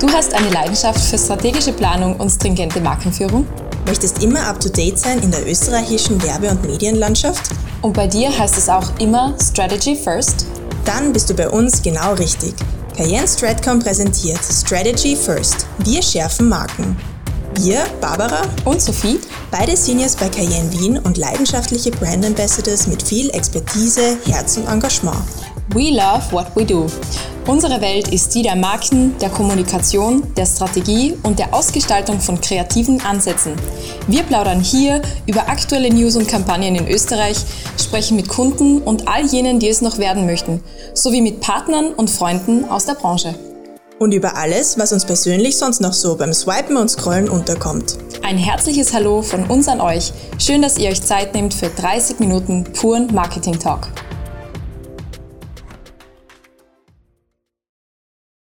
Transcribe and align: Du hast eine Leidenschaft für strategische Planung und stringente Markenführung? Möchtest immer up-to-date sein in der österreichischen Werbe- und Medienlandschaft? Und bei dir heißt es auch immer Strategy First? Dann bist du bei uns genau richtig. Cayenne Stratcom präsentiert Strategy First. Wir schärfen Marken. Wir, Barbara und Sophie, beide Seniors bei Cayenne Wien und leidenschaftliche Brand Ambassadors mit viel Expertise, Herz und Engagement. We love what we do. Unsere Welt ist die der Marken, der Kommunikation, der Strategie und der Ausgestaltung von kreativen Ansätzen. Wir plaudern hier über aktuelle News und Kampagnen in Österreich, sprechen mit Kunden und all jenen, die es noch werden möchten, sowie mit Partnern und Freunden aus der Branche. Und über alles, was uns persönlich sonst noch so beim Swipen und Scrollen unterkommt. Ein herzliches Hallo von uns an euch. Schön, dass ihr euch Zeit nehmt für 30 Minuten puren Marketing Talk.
Du 0.00 0.08
hast 0.12 0.32
eine 0.32 0.48
Leidenschaft 0.50 1.00
für 1.00 1.18
strategische 1.18 1.72
Planung 1.72 2.14
und 2.20 2.30
stringente 2.30 2.80
Markenführung? 2.80 3.44
Möchtest 3.84 4.22
immer 4.22 4.46
up-to-date 4.46 4.96
sein 4.96 5.18
in 5.18 5.32
der 5.32 5.44
österreichischen 5.44 6.22
Werbe- 6.22 6.50
und 6.50 6.64
Medienlandschaft? 6.64 7.50
Und 7.82 7.94
bei 7.94 8.06
dir 8.06 8.30
heißt 8.36 8.56
es 8.58 8.68
auch 8.68 8.96
immer 9.00 9.34
Strategy 9.40 9.96
First? 9.96 10.46
Dann 10.84 11.12
bist 11.12 11.28
du 11.30 11.34
bei 11.34 11.48
uns 11.48 11.82
genau 11.82 12.14
richtig. 12.14 12.54
Cayenne 12.96 13.26
Stratcom 13.26 13.80
präsentiert 13.80 14.38
Strategy 14.44 15.16
First. 15.16 15.66
Wir 15.78 16.00
schärfen 16.00 16.48
Marken. 16.48 16.96
Wir, 17.56 17.80
Barbara 18.00 18.42
und 18.64 18.80
Sophie, 18.80 19.18
beide 19.50 19.76
Seniors 19.76 20.14
bei 20.14 20.28
Cayenne 20.28 20.70
Wien 20.78 20.98
und 20.98 21.16
leidenschaftliche 21.16 21.90
Brand 21.90 22.24
Ambassadors 22.24 22.86
mit 22.86 23.02
viel 23.02 23.30
Expertise, 23.30 24.16
Herz 24.26 24.58
und 24.58 24.68
Engagement. 24.68 25.18
We 25.74 25.90
love 25.90 26.30
what 26.30 26.54
we 26.54 26.64
do. 26.64 26.86
Unsere 27.48 27.80
Welt 27.80 28.08
ist 28.08 28.34
die 28.34 28.42
der 28.42 28.56
Marken, 28.56 29.16
der 29.20 29.30
Kommunikation, 29.30 30.34
der 30.34 30.44
Strategie 30.44 31.16
und 31.22 31.38
der 31.38 31.54
Ausgestaltung 31.54 32.20
von 32.20 32.38
kreativen 32.42 33.00
Ansätzen. 33.00 33.54
Wir 34.06 34.22
plaudern 34.22 34.60
hier 34.60 35.00
über 35.26 35.48
aktuelle 35.48 35.88
News 35.88 36.16
und 36.16 36.28
Kampagnen 36.28 36.74
in 36.74 36.86
Österreich, 36.86 37.38
sprechen 37.80 38.16
mit 38.16 38.28
Kunden 38.28 38.82
und 38.82 39.08
all 39.08 39.24
jenen, 39.24 39.60
die 39.60 39.70
es 39.70 39.80
noch 39.80 39.96
werden 39.96 40.26
möchten, 40.26 40.62
sowie 40.92 41.22
mit 41.22 41.40
Partnern 41.40 41.94
und 41.94 42.10
Freunden 42.10 42.66
aus 42.66 42.84
der 42.84 42.96
Branche. 42.96 43.34
Und 43.98 44.12
über 44.12 44.36
alles, 44.36 44.78
was 44.78 44.92
uns 44.92 45.06
persönlich 45.06 45.56
sonst 45.56 45.80
noch 45.80 45.94
so 45.94 46.18
beim 46.18 46.34
Swipen 46.34 46.76
und 46.76 46.90
Scrollen 46.90 47.30
unterkommt. 47.30 47.96
Ein 48.22 48.36
herzliches 48.36 48.92
Hallo 48.92 49.22
von 49.22 49.44
uns 49.46 49.68
an 49.68 49.80
euch. 49.80 50.12
Schön, 50.36 50.60
dass 50.60 50.76
ihr 50.76 50.90
euch 50.90 51.00
Zeit 51.00 51.32
nehmt 51.32 51.54
für 51.54 51.70
30 51.70 52.20
Minuten 52.20 52.64
puren 52.74 53.08
Marketing 53.14 53.58
Talk. 53.58 53.88